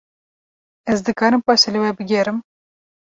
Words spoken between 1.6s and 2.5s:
li we bigerim?